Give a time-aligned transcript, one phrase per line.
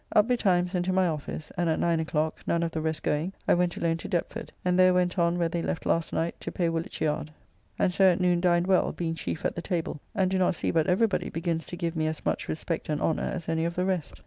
[0.15, 3.33] Up betimes and to my office, and at 9 o'clock, none of the rest going,
[3.47, 6.51] I went alone to Deptford, and there went on where they left last night to
[6.51, 7.29] pay Woolwich yard,
[7.77, 10.71] and so at noon dined well, being chief at the table, and do not see
[10.71, 13.75] but every body begins to give me as much respect and honour as any of
[13.75, 14.19] the rest.